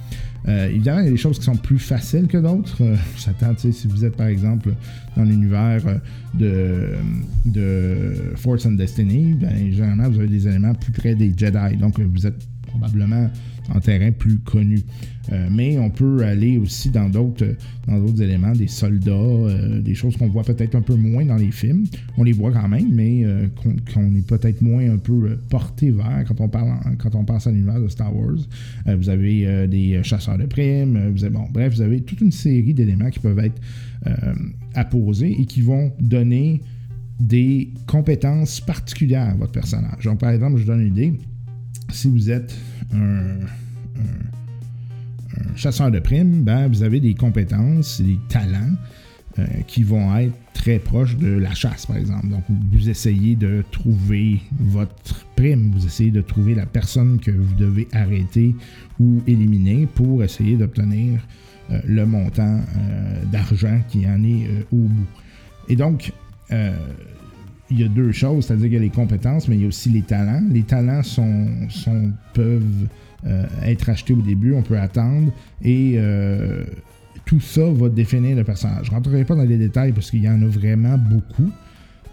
Euh, 0.48 0.70
évidemment, 0.70 1.02
il 1.02 1.06
y 1.06 1.08
a 1.10 1.12
des 1.12 1.18
choses 1.18 1.38
qui 1.38 1.46
sont 1.46 1.56
plus 1.56 1.78
faciles 1.78 2.28
que 2.28 2.38
d'autres. 2.38 2.82
Euh, 2.82 2.96
J'attends, 3.18 3.54
si 3.58 3.88
vous 3.88 4.04
êtes 4.06 4.16
par 4.16 4.28
exemple 4.28 4.74
dans 5.16 5.24
l'univers 5.24 5.82
euh, 5.86 5.98
de, 6.34 6.96
de 7.46 8.34
Force 8.38 8.66
and 8.66 8.72
Destiny, 8.72 9.34
ben, 9.34 9.72
généralement, 9.72 10.10
vous 10.10 10.20
avez 10.20 10.28
des 10.28 10.48
éléments 10.48 10.74
plus 10.74 10.92
près 10.92 11.14
des 11.14 11.34
Jedi. 11.36 11.78
Donc, 11.78 12.00
euh, 12.00 12.08
vous 12.12 12.26
êtes 12.26 12.48
probablement 12.68 13.30
en 13.74 13.80
terrain 13.80 14.12
plus 14.12 14.40
connu. 14.40 14.82
Euh, 15.32 15.48
mais 15.52 15.78
on 15.78 15.90
peut 15.90 16.24
aller 16.24 16.58
aussi 16.58 16.90
dans 16.90 17.08
d'autres 17.10 17.46
dans 17.88 18.00
d'autres 18.00 18.22
éléments, 18.22 18.54
des 18.54 18.68
soldats, 18.68 19.12
euh, 19.12 19.82
des 19.82 19.94
choses 19.94 20.18
qu'on 20.18 20.28
voit 20.28 20.44
peut-être 20.44 20.76
un 20.76 20.82
peu 20.82 20.96
moins 20.96 21.26
dans 21.26 21.36
les 21.36 21.52
films. 21.52 21.86
On 22.18 22.24
les 22.24 22.32
voit 22.32 22.52
quand 22.52 22.68
même, 22.68 22.90
mais 22.92 23.24
euh, 23.24 23.48
qu'on 23.94 24.16
est 24.16 24.26
peut-être 24.26 24.62
moins 24.62 24.90
un 24.90 24.98
peu 24.98 25.38
porté 25.50 25.92
vers 25.92 26.24
quand 26.28 26.42
on 26.42 26.50
parle 26.50 26.72
quand 26.98 27.16
on 27.16 27.24
pense 27.24 27.48
à 27.48 27.52
l'univers 27.52 27.80
de 27.80 27.88
Star 27.88 28.16
Wars. 28.16 28.38
Vous 28.88 29.10
avez 29.10 29.68
des 29.68 30.02
chasseurs 30.04 30.38
de 30.38 30.46
primes, 30.46 31.12
vous 31.14 31.24
avez, 31.24 31.34
bon, 31.34 31.48
bref, 31.52 31.76
vous 31.76 31.82
avez 31.82 32.02
toute 32.02 32.22
une 32.22 32.32
série 32.32 32.74
d'éléments 32.74 33.10
qui 33.10 33.20
peuvent 33.20 33.40
être 33.40 33.62
apposés 34.74 35.40
et 35.40 35.46
qui 35.46 35.62
vont 35.62 35.92
donner 36.00 36.62
des 37.20 37.70
compétences 37.86 38.60
particulières 38.60 39.30
à 39.30 39.36
votre 39.36 39.52
personnage. 39.52 40.06
Donc, 40.06 40.20
par 40.20 40.32
exemple, 40.32 40.58
je 40.58 40.64
vous 40.64 40.68
donne 40.68 40.82
une 40.82 40.98
idée. 40.98 41.14
Si 41.92 42.10
vous 42.10 42.30
êtes 42.30 42.56
un, 42.94 43.40
chasseur 45.56 45.92
de 45.92 46.00
primes, 46.00 46.44
ben, 46.44 46.68
vous 46.68 46.84
avez 46.84 47.00
des 47.00 47.14
compétences 47.14 48.02
des 48.02 48.18
talents 48.30 48.74
euh, 49.40 49.46
qui 49.68 49.84
vont 49.84 50.16
être 50.18 50.34
très 50.54 50.80
proches 50.80 51.18
de 51.18 51.28
la 51.28 51.54
chasse, 51.54 51.86
par 51.86 51.98
exemple. 51.98 52.28
Donc, 52.28 52.44
vous 52.72 52.90
essayez 52.90 53.36
de 53.36 53.64
trouver 53.72 54.40
votre 54.60 55.26
prime, 55.36 55.72
vous 55.72 55.86
essayez 55.86 56.12
de 56.12 56.22
trouver 56.22 56.56
la 56.56 56.66
personne 56.66 57.20
que 57.20 57.32
vous 57.32 57.54
devez 57.56 57.88
arrêter 57.94 58.56
ou 59.00 59.22
éliminer 59.28 59.88
pour 59.94 60.24
essayer 60.24 60.58
d'obtenir 60.58 61.20
euh, 61.72 61.80
le 61.86 62.06
montant 62.06 62.60
euh, 62.60 63.26
d'argent 63.32 63.82
qui 63.90 64.08
en 64.08 64.24
est 64.24 64.48
au 64.72 64.78
bout. 64.78 65.08
Et 65.70 65.76
donc, 65.76 66.12
il 67.72 67.80
y 67.80 67.84
a 67.84 67.88
deux 67.88 68.12
choses, 68.12 68.46
c'est-à-dire 68.46 68.66
qu'il 68.66 68.74
y 68.74 68.78
a 68.78 68.82
les 68.82 68.90
compétences, 68.90 69.48
mais 69.48 69.56
il 69.56 69.62
y 69.62 69.66
a 69.66 69.68
aussi 69.68 69.90
les 69.90 70.02
talents. 70.02 70.44
Les 70.52 70.64
talents 70.64 71.04
sont, 71.04 71.48
peuvent 72.34 72.88
euh, 73.26 73.46
être 73.64 73.90
achetés 73.90 74.14
au 74.14 74.22
début, 74.22 74.54
on 74.54 74.62
peut 74.62 74.78
attendre, 74.78 75.32
et 75.64 75.94
euh, 75.96 76.64
tout 77.26 77.40
ça 77.40 77.66
va 77.72 77.90
définir 77.90 78.36
le 78.36 78.44
personnage. 78.44 78.86
Je 78.86 78.92
ne 78.92 78.96
rentrerai 78.96 79.24
pas 79.24 79.36
dans 79.36 79.44
les 79.44 79.58
détails 79.58 79.94
parce 79.94 80.12
qu'il 80.12 80.24
y 80.24 80.30
en 80.30 80.42
a 80.42 80.48
vraiment 80.48 80.98
beaucoup. 80.98 81.50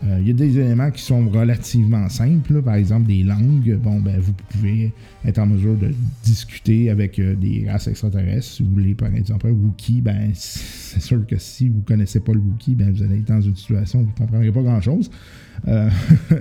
Euh, 0.05 0.19
il 0.21 0.29
y 0.29 0.31
a 0.31 0.35
des 0.35 0.57
éléments 0.61 0.93
qui 0.93 1.03
sont 1.03 1.29
relativement 1.29 2.09
simples, 2.09 2.55
là. 2.55 2.63
par 2.63 2.75
exemple 2.77 3.09
des 3.09 3.25
langues. 3.25 3.77
Bon, 3.83 3.99
ben, 3.99 4.21
vous 4.21 4.33
pouvez 4.33 4.93
être 5.25 5.41
en 5.41 5.47
mesure 5.47 5.77
de 5.77 5.91
discuter 6.23 6.89
avec 6.89 7.21
des 7.21 7.67
races 7.69 7.89
extraterrestres. 7.89 8.63
Vous 8.63 8.71
voulez, 8.71 8.95
par 8.95 9.13
exemple, 9.13 9.49
un 9.49 9.51
Wookiee, 9.51 10.03
ben, 10.03 10.31
c'est 10.35 11.03
sûr 11.03 11.27
que 11.27 11.37
si 11.37 11.69
vous 11.69 11.79
ne 11.79 11.85
connaissez 11.85 12.21
pas 12.21 12.33
le 12.33 12.39
Wookiee, 12.39 12.77
ben, 12.77 12.93
vous 12.93 13.03
allez 13.03 13.17
être 13.17 13.29
dans 13.29 13.41
une 13.41 13.57
situation 13.57 13.99
où 13.99 14.03
vous 14.03 14.11
ne 14.11 14.19
comprendrez 14.19 14.53
pas 14.53 14.63
grand-chose. 14.63 15.11
Euh, 15.67 15.91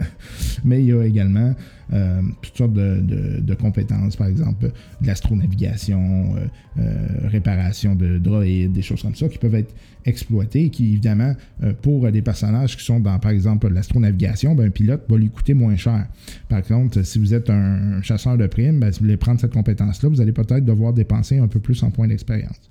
mais 0.64 0.84
il 0.84 0.88
y 0.88 0.94
a 0.94 1.04
également 1.04 1.56
euh, 1.94 2.22
toutes 2.42 2.58
sortes 2.58 2.74
de, 2.74 3.54
compétences, 3.56 4.16
par 4.16 4.28
exemple 4.28 4.72
de 5.02 5.08
l'astronavigation, 5.08 6.36
euh, 6.78 7.08
réparation 7.24 7.96
de 7.96 8.18
droïdes, 8.18 8.74
des 8.74 8.82
choses 8.82 9.02
comme 9.02 9.16
ça, 9.16 9.28
qui 9.28 9.38
peuvent 9.38 9.56
être 9.56 9.74
exploitées 10.06 10.66
et 10.66 10.70
qui, 10.70 10.92
évidemment, 10.92 11.34
pour 11.82 12.10
des 12.12 12.22
personnages 12.22 12.78
qui 12.78 12.84
sont 12.84 13.00
dans, 13.00 13.18
par 13.20 13.32
exemple, 13.32 13.68
l'astronavigation, 13.70 14.56
ben, 14.56 14.68
un 14.68 14.70
pilote 14.70 15.04
va 15.10 15.18
lui 15.18 15.30
coûter 15.30 15.54
moins 15.54 15.76
cher. 15.76 16.08
Par 16.48 16.62
contre, 16.64 17.04
si 17.04 17.20
vous 17.20 17.34
êtes 17.34 17.50
un 17.50 18.02
chasseur 18.02 18.38
de 18.38 18.48
primes, 18.48 18.80
ben, 18.80 18.92
si 18.92 19.00
vous 19.00 19.06
voulez 19.06 19.18
prendre 19.18 19.40
cette 19.40 19.54
compétence-là, 19.54 20.10
vous 20.10 20.22
allez 20.22 20.32
peut-être 20.32 20.64
devoir 20.64 20.94
dépenser 20.94 21.40
un 21.40 21.48
peu 21.48 21.60
plus 21.60 21.82
en 21.84 21.92
points 21.92 22.08
d'expérience. 22.08 22.70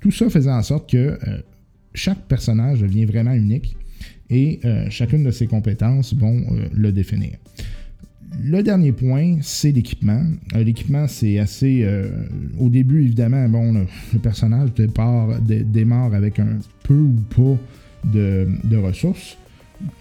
Tout 0.00 0.12
ça 0.12 0.30
faisant 0.30 0.56
en 0.56 0.62
sorte 0.62 0.90
que 0.90 1.18
chaque 1.94 2.20
personnage 2.26 2.80
devient 2.80 3.04
vraiment 3.04 3.32
unique 3.32 3.76
et 4.30 4.60
euh, 4.64 4.86
chacune 4.90 5.24
de 5.24 5.30
ses 5.30 5.46
compétences 5.46 6.14
vont 6.14 6.38
euh, 6.38 6.68
le 6.74 6.92
définir. 6.92 7.32
Le 8.42 8.62
dernier 8.62 8.92
point, 8.92 9.38
c'est 9.40 9.72
l'équipement. 9.72 10.22
Euh, 10.54 10.62
l'équipement, 10.62 11.08
c'est 11.08 11.38
assez. 11.38 11.86
au 12.58 12.68
début, 12.68 13.02
évidemment, 13.04 13.48
bon, 13.48 13.72
le, 13.72 14.18
personnage 14.18 14.70
démarre 14.74 16.14
avec 16.14 16.38
un 16.38 16.58
peu 16.82 16.94
ou 16.94 17.14
pas 17.34 17.56
de, 18.12 18.76
ressources. 18.76 19.38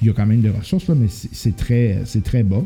Il 0.01 0.07
y 0.07 0.09
a 0.09 0.13
quand 0.13 0.25
même 0.25 0.41
des 0.41 0.49
ressources, 0.49 0.89
mais 0.89 1.07
c'est 1.07 1.55
très, 1.55 2.01
c'est 2.05 2.23
très 2.23 2.43
bas. 2.43 2.63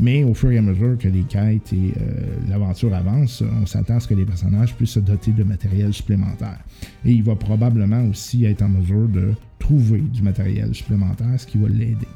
Mais 0.00 0.24
au 0.24 0.32
fur 0.32 0.50
et 0.50 0.58
à 0.58 0.62
mesure 0.62 0.96
que 0.96 1.08
les 1.08 1.22
quêtes 1.22 1.74
et 1.74 1.92
euh, 2.00 2.36
l'aventure 2.48 2.94
avancent, 2.94 3.42
on 3.62 3.66
s'attend 3.66 3.96
à 3.96 4.00
ce 4.00 4.08
que 4.08 4.14
les 4.14 4.24
personnages 4.24 4.74
puissent 4.74 4.92
se 4.92 5.00
doter 5.00 5.32
de 5.32 5.44
matériel 5.44 5.92
supplémentaire. 5.92 6.58
Et 7.04 7.12
il 7.12 7.22
va 7.22 7.36
probablement 7.36 8.02
aussi 8.06 8.46
être 8.46 8.62
en 8.62 8.70
mesure 8.70 9.08
de 9.08 9.34
trouver 9.58 10.00
du 10.00 10.22
matériel 10.22 10.74
supplémentaire, 10.74 11.38
ce 11.38 11.46
qui 11.46 11.58
va 11.58 11.68
l'aider. 11.68 12.08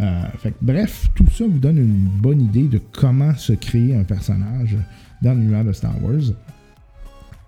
Euh, 0.00 0.22
fait 0.38 0.54
bref, 0.60 1.08
tout 1.14 1.26
ça 1.30 1.44
vous 1.44 1.58
donne 1.58 1.78
une 1.78 2.08
bonne 2.20 2.40
idée 2.40 2.64
de 2.64 2.80
comment 2.92 3.34
se 3.34 3.52
créer 3.52 3.94
un 3.94 4.04
personnage 4.04 4.76
dans 5.22 5.32
l'univers 5.32 5.64
de 5.64 5.72
Star 5.72 6.02
Wars. 6.02 6.34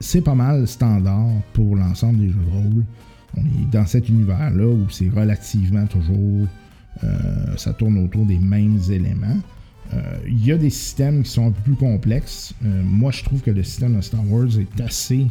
C'est 0.00 0.22
pas 0.22 0.36
mal 0.36 0.68
standard 0.68 1.28
pour 1.52 1.74
l'ensemble 1.74 2.20
des 2.20 2.28
jeux 2.28 2.38
de 2.38 2.50
rôle. 2.50 2.84
On 3.36 3.40
est 3.40 3.70
dans 3.70 3.84
cet 3.86 4.08
univers-là 4.08 4.66
où 4.66 4.88
c'est 4.88 5.10
relativement 5.10 5.86
toujours. 5.86 6.46
Euh, 7.04 7.56
ça 7.56 7.72
tourne 7.72 7.98
autour 7.98 8.26
des 8.26 8.38
mêmes 8.38 8.80
éléments. 8.90 9.38
Euh, 9.94 10.18
Il 10.26 10.44
y 10.44 10.52
a 10.52 10.58
des 10.58 10.70
systèmes 10.70 11.22
qui 11.22 11.30
sont 11.30 11.46
un 11.46 11.50
peu 11.50 11.62
plus 11.62 11.76
complexes. 11.76 12.54
Euh, 12.64 12.82
moi, 12.84 13.10
je 13.10 13.24
trouve 13.24 13.40
que 13.40 13.50
le 13.50 13.62
système 13.62 13.96
de 13.96 14.00
Star 14.00 14.20
Wars 14.30 14.58
est 14.58 14.80
assez 14.80 15.26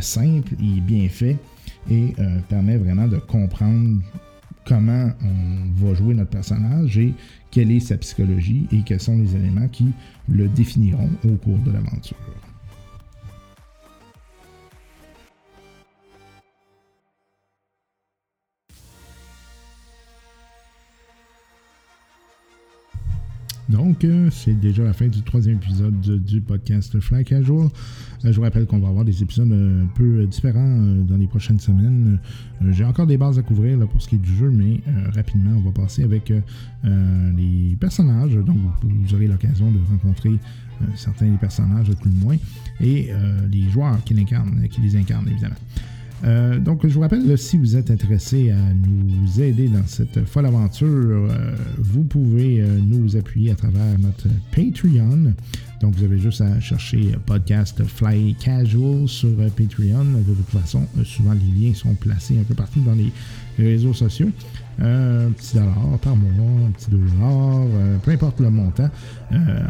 simple 0.00 0.54
et 0.54 0.80
bien 0.80 1.08
fait 1.08 1.36
et 1.88 2.12
permet 2.48 2.76
vraiment 2.76 3.06
de 3.06 3.18
comprendre 3.18 4.00
comment 4.64 5.12
on 5.22 5.86
va 5.86 5.94
jouer 5.94 6.14
notre 6.14 6.30
personnage 6.30 6.98
et 6.98 7.14
quelle 7.52 7.70
est 7.70 7.78
sa 7.78 7.96
psychologie 7.96 8.66
et 8.72 8.82
quels 8.82 8.98
sont 8.98 9.16
les 9.16 9.36
éléments 9.36 9.68
qui 9.68 9.92
le 10.28 10.48
définiront 10.48 11.10
au 11.24 11.36
cours 11.36 11.58
de 11.58 11.70
l'aventure. 11.70 12.16
Donc, 23.68 24.04
euh, 24.04 24.30
c'est 24.30 24.58
déjà 24.58 24.82
la 24.82 24.94
fin 24.94 25.08
du 25.08 25.22
troisième 25.22 25.56
épisode 25.56 26.00
du, 26.00 26.40
podcast 26.40 26.98
Fly 27.00 27.24
Casual. 27.24 27.68
Euh, 28.24 28.32
je 28.32 28.36
vous 28.36 28.42
rappelle 28.42 28.66
qu'on 28.66 28.78
va 28.78 28.88
avoir 28.88 29.04
des 29.04 29.22
épisodes 29.22 29.52
un 29.52 29.86
peu 29.94 30.20
euh, 30.20 30.26
différents 30.26 30.80
euh, 30.80 31.02
dans 31.02 31.16
les 31.16 31.26
prochaines 31.26 31.60
semaines. 31.60 32.18
J'ai 32.70 32.84
encore 32.84 33.06
des 33.06 33.18
bases 33.18 33.38
à 33.38 33.42
couvrir 33.42 33.78
pour 33.88 34.00
ce 34.00 34.08
qui 34.08 34.14
est 34.16 34.18
du 34.18 34.34
jeu, 34.34 34.50
mais 34.50 34.80
rapidement, 35.14 35.52
on 35.56 35.60
va 35.60 35.70
passer 35.70 36.02
avec 36.02 36.32
les 36.82 37.76
personnages. 37.78 38.34
Donc, 38.34 38.56
vous, 38.82 39.14
aurez 39.14 39.28
l'occasion 39.28 39.70
de 39.70 39.78
rencontrer 39.88 40.32
certains 40.96 41.26
des 41.26 41.36
personnages, 41.36 41.86
tout 41.86 42.08
le 42.08 42.24
moins, 42.24 42.36
et 42.80 43.10
les 43.48 43.70
joueurs 43.70 44.02
qui, 44.02 44.14
l'incarnent, 44.14 44.66
qui 44.68 44.80
les 44.80 44.96
incarnent, 44.96 45.28
évidemment. 45.28 45.54
Euh, 46.24 46.58
donc, 46.58 46.86
je 46.86 46.92
vous 46.94 47.00
rappelle, 47.00 47.38
si 47.38 47.56
vous 47.56 47.76
êtes 47.76 47.90
intéressé 47.90 48.50
à 48.50 48.74
nous 48.74 49.40
aider 49.40 49.68
dans 49.68 49.86
cette 49.86 50.24
folle 50.24 50.46
aventure, 50.46 50.86
euh, 50.88 51.54
vous 51.78 52.02
pouvez 52.02 52.60
euh, 52.60 52.78
nous 52.84 53.16
appuyer 53.16 53.52
à 53.52 53.54
travers 53.54 53.98
notre 53.98 54.28
Patreon. 54.50 55.32
Donc, 55.80 55.94
vous 55.94 56.04
avez 56.04 56.18
juste 56.18 56.40
à 56.40 56.58
chercher 56.60 57.12
podcast 57.24 57.82
Fly 57.84 58.34
Casual 58.34 59.06
sur 59.06 59.30
Patreon. 59.56 60.04
De 60.26 60.34
toute 60.34 60.60
façon, 60.60 60.86
souvent 61.04 61.34
les 61.34 61.66
liens 61.66 61.74
sont 61.74 61.94
placés 61.94 62.38
un 62.38 62.42
peu 62.42 62.54
partout 62.54 62.80
dans 62.80 62.94
les 62.94 63.12
réseaux 63.62 63.94
sociaux. 63.94 64.30
un 64.80 65.30
petit 65.32 65.56
dollar 65.56 65.98
par 66.00 66.14
mois, 66.14 66.68
un 66.68 66.70
petit 66.70 66.90
dollar, 66.90 67.66
peu 68.02 68.12
importe 68.12 68.40
le 68.40 68.50
montant. 68.50 68.90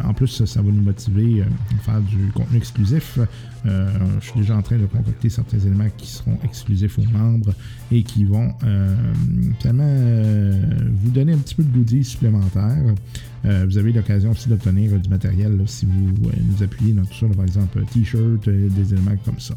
en 0.03 0.13
plus, 0.13 0.43
ça, 0.45 0.61
va 0.61 0.71
nous 0.71 0.81
motiver 0.81 1.41
à 1.41 1.83
faire 1.83 2.01
du 2.01 2.31
contenu 2.33 2.57
exclusif. 2.57 3.19
je 3.65 4.25
suis 4.25 4.39
déjà 4.39 4.57
en 4.57 4.61
train 4.61 4.77
de 4.77 4.85
concocter 4.85 5.29
certains 5.29 5.59
éléments 5.59 5.89
qui 5.97 6.07
seront 6.07 6.37
exclusifs 6.43 6.99
aux 6.99 7.17
membres 7.17 7.53
et 7.91 8.03
qui 8.03 8.25
vont 8.25 8.53
finalement 9.59 10.59
vous 11.03 11.11
donner 11.11 11.33
un 11.33 11.39
petit 11.39 11.55
peu 11.55 11.63
de 11.63 11.69
goodies 11.75 12.03
supplémentaires. 12.03 12.93
vous 13.43 13.77
avez 13.77 13.91
l'occasion 13.91 14.31
aussi 14.31 14.47
d'obtenir 14.47 14.91
du 14.99 15.09
matériel 15.09 15.59
si 15.65 15.87
vous 15.87 16.13
nous 16.21 16.63
appuyez 16.63 16.93
dans 16.93 17.05
tout 17.05 17.15
ça, 17.19 17.35
par 17.35 17.45
exemple 17.45 17.83
t-shirt, 17.91 18.47
des 18.47 18.93
éléments 18.93 19.17
comme 19.25 19.39
ça. 19.39 19.55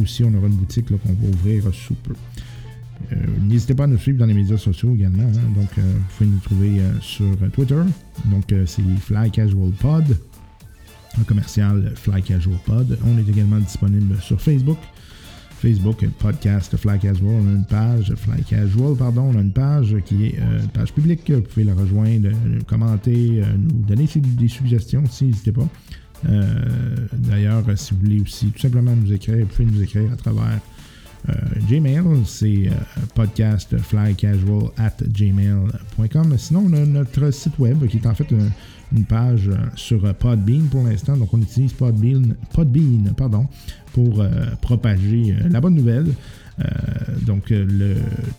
aussi, 0.00 0.24
on 0.24 0.34
aura 0.34 0.48
une 0.48 0.54
boutique 0.56 0.86
qu'on 0.88 1.12
va 1.12 1.28
ouvrir 1.28 1.72
sous 1.72 1.94
peu. 1.94 2.14
Euh, 3.12 3.16
n'hésitez 3.42 3.74
pas 3.74 3.84
à 3.84 3.86
nous 3.86 3.98
suivre 3.98 4.18
dans 4.18 4.26
les 4.26 4.34
médias 4.34 4.56
sociaux 4.56 4.94
également. 4.94 5.24
Hein. 5.24 5.52
Donc, 5.54 5.70
euh, 5.78 5.82
vous 5.82 6.16
pouvez 6.16 6.30
nous 6.30 6.38
trouver 6.38 6.80
euh, 6.80 6.92
sur 7.00 7.36
Twitter. 7.52 7.82
Donc, 8.26 8.54
c'est 8.66 8.82
Fly 9.00 9.30
Casual 9.30 9.70
Pod, 9.72 10.16
un 11.18 11.22
commercial 11.22 11.92
Fly 11.94 12.22
Casual 12.22 12.56
Pod. 12.64 12.98
On 13.06 13.18
est 13.18 13.28
également 13.28 13.58
disponible 13.58 14.16
sur 14.20 14.40
Facebook. 14.40 14.78
Facebook, 15.60 16.06
podcast 16.20 16.76
Fly 16.76 17.00
Casual, 17.00 17.32
on 17.32 17.48
a 17.48 17.52
une 17.52 17.64
page, 17.64 18.14
Fly 18.14 18.44
Casual, 18.44 18.94
pardon, 18.96 19.32
on 19.34 19.36
a 19.36 19.40
une 19.40 19.50
page 19.50 19.96
qui 20.04 20.26
est 20.26 20.38
une 20.38 20.68
page 20.68 20.92
publique. 20.92 21.28
Vous 21.28 21.40
pouvez 21.40 21.64
la 21.64 21.74
rejoindre, 21.74 22.28
commenter, 22.68 23.42
nous 23.58 23.82
donner 23.82 24.08
des 24.14 24.46
suggestions 24.46 25.02
aussi, 25.02 25.24
n'hésitez 25.24 25.50
pas. 25.50 25.66
D'ailleurs, 27.12 27.64
si 27.74 27.92
vous 27.92 28.00
voulez 28.02 28.20
aussi 28.20 28.52
tout 28.52 28.60
simplement 28.60 28.94
nous 28.94 29.12
écrire, 29.12 29.38
vous 29.38 29.46
pouvez 29.46 29.68
nous 29.68 29.82
écrire 29.82 30.12
à 30.12 30.16
travers 30.16 30.60
Gmail, 31.68 32.02
c'est 32.24 32.68
euh, 32.68 32.70
podcastflycasual 33.14 34.70
at 34.78 34.96
gmail.com. 35.02 36.38
Sinon, 36.38 36.64
on 36.68 36.72
a 36.72 36.86
notre 36.86 37.30
site 37.30 37.58
web 37.58 37.86
qui 37.86 37.98
est 37.98 38.06
en 38.06 38.14
fait 38.14 38.30
une, 38.30 38.50
page 39.04 39.48
euh, 39.48 39.56
sur 39.76 40.14
Podbean 40.14 40.62
pour 40.70 40.84
l'instant. 40.84 41.14
Donc, 41.16 41.34
on 41.34 41.42
utilise 41.42 41.74
Podbean, 41.74 42.34
Podbean 42.54 43.12
pardon, 43.16 43.46
pour 43.92 44.24
propager 44.62 45.34
la 45.50 45.60
bonne 45.60 45.74
nouvelle. 45.74 46.14
donc, 47.26 47.50
le 47.50 47.96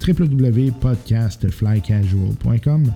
www.podcastflycasual.com. 0.07 2.91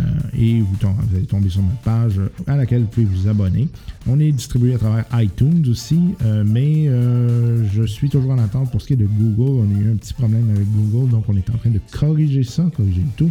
Euh, 0.00 0.38
et 0.38 0.60
vous, 0.60 0.76
allez 1.14 1.26
tomber 1.26 1.50
sur 1.50 1.62
notre 1.62 1.80
page 1.80 2.20
à 2.46 2.56
laquelle 2.56 2.82
vous 2.82 2.88
pouvez 2.88 3.06
vous 3.06 3.28
abonner. 3.28 3.68
On 4.06 4.18
est 4.18 4.32
distribué 4.32 4.74
à 4.74 4.78
travers 4.78 5.04
iTunes 5.14 5.64
aussi, 5.70 6.00
euh, 6.24 6.44
mais 6.46 6.88
euh, 6.88 7.64
je 7.72 7.82
suis 7.82 8.08
toujours 8.08 8.32
en 8.32 8.38
attente 8.38 8.70
pour 8.70 8.80
ce 8.80 8.86
qui 8.86 8.92
est 8.94 8.96
de 8.96 9.06
Google. 9.06 9.66
On 9.66 9.76
a 9.76 9.80
eu 9.80 9.92
un 9.92 9.96
petit 9.96 10.14
problème 10.14 10.48
avec 10.50 10.66
Google, 10.70 11.10
donc 11.10 11.24
on 11.28 11.36
est 11.36 11.50
en 11.50 11.58
train 11.58 11.70
de 11.70 11.80
corriger 11.92 12.42
ça, 12.42 12.70
corriger 12.74 13.02
tout. 13.16 13.30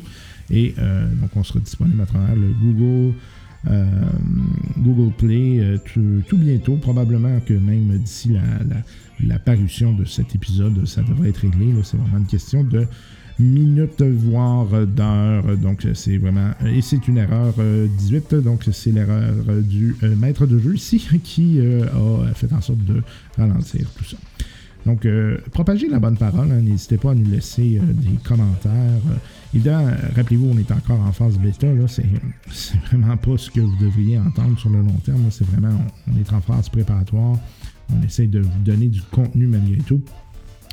Et 0.53 0.75
donc 1.21 1.29
on 1.35 1.43
sera 1.43 1.59
disponible 1.59 2.01
à 2.01 2.05
travers 2.05 2.35
le 2.35 2.49
Google. 2.61 3.15
Google 4.77 5.13
Play 5.13 5.79
tout, 5.85 6.37
bientôt, 6.37 6.75
probablement 6.75 7.39
que 7.39 7.53
même 7.53 7.97
d'ici 7.99 8.35
la, 9.25 9.39
parution 9.39 9.93
de 9.93 10.03
cet 10.03 10.35
épisode, 10.35 10.85
ça 10.85 11.03
devrait 11.03 11.29
être 11.29 11.37
réglé. 11.37 11.73
C'est 11.83 11.95
vraiment 11.95 12.17
une 12.17 12.25
question 12.25 12.65
de 12.65 12.85
minutes, 13.41 14.01
voire 14.01 14.67
d'heures. 14.87 15.57
Donc, 15.57 15.85
c'est 15.93 16.17
vraiment. 16.17 16.51
Et 16.65 16.81
c'est 16.81 17.07
une 17.07 17.17
erreur 17.17 17.53
18. 17.97 18.33
Euh, 18.33 18.41
donc, 18.41 18.63
c'est 18.71 18.91
l'erreur 18.91 19.33
du 19.61 19.95
euh, 20.03 20.15
maître 20.15 20.45
de 20.45 20.59
jeu 20.59 20.75
ici 20.75 20.99
qui 21.23 21.59
euh, 21.59 21.85
a 22.29 22.33
fait 22.33 22.51
en 22.53 22.61
sorte 22.61 22.83
de 22.85 23.01
ralentir 23.37 23.87
tout 23.97 24.05
ça. 24.05 24.17
Donc, 24.85 25.05
propagez 25.51 25.87
la 25.87 25.99
bonne 25.99 26.17
parole. 26.17 26.51
Hein. 26.51 26.61
N'hésitez 26.61 26.97
pas 26.97 27.11
à 27.11 27.13
nous 27.13 27.29
laisser 27.29 27.79
des 27.79 28.17
commentaires. 28.23 28.99
évidemment, 29.53 29.91
rappelez-vous, 30.15 30.49
on 30.51 30.57
est 30.57 30.71
encore 30.71 30.99
en 31.01 31.11
phase 31.11 31.37
bêta. 31.37 31.67
C'est, 31.85 32.05
vraiment 32.87 33.15
pas 33.15 33.37
ce 33.37 33.51
que 33.51 33.59
vous 33.59 33.77
devriez 33.79 34.17
entendre 34.17 34.57
sur 34.57 34.71
le 34.71 34.79
long 34.79 34.97
terme. 35.05 35.21
C'est 35.29 35.45
vraiment, 35.45 35.77
on 36.07 36.19
est 36.19 36.33
en 36.33 36.41
phase 36.41 36.67
préparatoire. 36.69 37.37
On 37.95 38.01
essaie 38.01 38.25
de 38.25 38.39
vous 38.39 38.59
donner 38.65 38.87
du 38.87 39.01
contenu 39.03 39.45
malgré 39.45 39.77
tout 39.83 40.01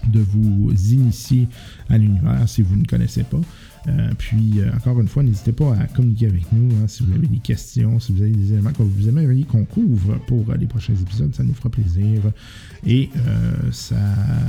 de 0.06 0.20
vous 0.20 0.70
initier 0.90 1.48
à 1.88 1.98
l'univers 1.98 2.48
si 2.48 2.62
vous 2.62 2.76
ne 2.76 2.84
connaissez 2.84 3.24
pas. 3.24 3.40
Euh, 3.88 4.10
puis, 4.18 4.54
euh, 4.56 4.70
encore 4.74 5.00
une 5.00 5.08
fois, 5.08 5.22
n'hésitez 5.22 5.52
pas 5.52 5.74
à 5.74 5.86
communiquer 5.86 6.26
avec 6.26 6.52
nous 6.52 6.74
hein, 6.76 6.86
si 6.88 7.02
vous 7.02 7.12
avez 7.14 7.26
des 7.26 7.38
questions, 7.38 7.98
si 8.00 8.12
vous 8.12 8.22
avez 8.22 8.32
des 8.32 8.52
éléments 8.52 8.72
que 8.72 8.82
vous 8.82 9.08
aimeriez 9.08 9.44
qu'on 9.44 9.64
couvre 9.64 10.18
pour 10.26 10.52
les 10.58 10.66
prochains 10.66 10.94
épisodes, 10.94 11.34
ça 11.34 11.42
nous 11.42 11.54
fera 11.54 11.70
plaisir. 11.70 12.20
Et 12.86 13.08
euh, 13.16 13.52
ça, 13.72 13.96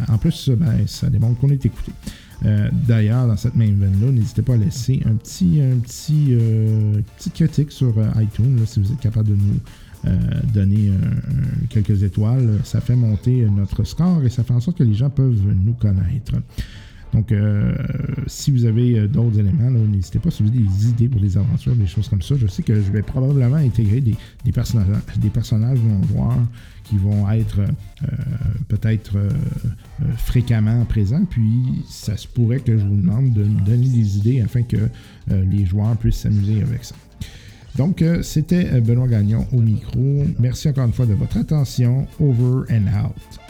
en 0.09 0.17
plus, 0.17 0.49
ben, 0.49 0.85
ça 0.87 1.09
démontre 1.09 1.39
qu'on 1.39 1.49
est 1.49 1.65
écouté. 1.65 1.91
D'ailleurs, 2.87 3.27
dans 3.27 3.35
cette 3.35 3.55
même 3.55 3.75
veine-là, 3.75 4.13
n'hésitez 4.13 4.41
pas 4.41 4.53
à 4.53 4.57
laisser 4.57 5.01
un 5.05 5.15
petit, 5.15 5.59
un 5.61 5.77
petit, 5.77 6.37
petite 7.17 7.33
critique 7.33 7.69
sur 7.69 7.93
iTunes 8.15 8.61
si 8.65 8.79
vous 8.79 8.93
êtes 8.93 9.01
capable 9.01 9.27
de 9.27 9.35
nous 9.35 9.55
euh, 9.55 9.88
donner 10.53 10.91
quelques 11.69 12.03
étoiles, 12.03 12.59
ça 12.63 12.81
fait 12.81 12.95
monter 12.95 13.45
notre 13.49 13.83
score 13.83 14.23
et 14.23 14.29
ça 14.29 14.43
fait 14.43 14.53
en 14.53 14.59
sorte 14.59 14.77
que 14.77 14.83
les 14.83 14.93
gens 14.93 15.09
peuvent 15.09 15.41
nous 15.65 15.73
connaître. 15.73 16.35
Donc, 17.13 17.31
euh, 17.31 17.73
si 18.27 18.51
vous 18.51 18.65
avez 18.65 18.99
euh, 18.99 19.07
d'autres 19.07 19.39
éléments, 19.39 19.71
n'hésitez 19.71 20.19
pas 20.19 20.29
si 20.29 20.43
vous 20.43 20.49
avez 20.49 20.59
des 20.59 20.89
idées 20.89 21.09
pour 21.09 21.19
des 21.19 21.37
aventures, 21.37 21.75
des 21.75 21.87
choses 21.87 22.07
comme 22.07 22.21
ça. 22.21 22.35
Je 22.37 22.47
sais 22.47 22.61
que 22.61 22.75
je 22.75 22.91
vais 22.91 23.01
probablement 23.01 23.55
intégrer 23.55 24.01
des, 24.01 24.15
personnages, 24.51 24.87
des 25.17 25.29
personnages 25.29 25.79
voir 26.13 26.37
qui 26.83 26.97
vont 26.97 27.29
être 27.29 27.59
peut-être 28.67 29.17
fréquemment 30.17 30.85
présents. 30.85 31.23
Puis, 31.29 31.83
ça 31.87 32.17
se 32.17 32.27
pourrait 32.27 32.59
que 32.59 32.77
je 32.77 32.83
vous 32.83 32.95
demande 32.95 33.31
de 33.33 33.43
donner 33.43 33.87
des 33.87 34.17
idées 34.17 34.41
afin 34.41 34.63
que 34.63 34.89
les 35.27 35.65
joueurs 35.65 35.95
puissent 35.97 36.17
s'amuser 36.17 36.63
avec 36.63 36.83
ça. 36.83 36.95
Donc, 37.79 38.01
euh, 38.01 38.21
c'était 38.23 38.67
euh, 38.73 38.81
Benoît 38.81 39.07
Gagnon 39.07 39.47
au 39.53 39.61
micro. 39.61 40.25
Merci 40.37 40.67
encore 40.67 40.83
une 40.83 40.91
fois 40.91 41.05
de 41.05 41.13
votre 41.13 41.37
attention. 41.37 42.05
Over 42.19 42.65
and 42.69 42.87
out. 42.93 43.48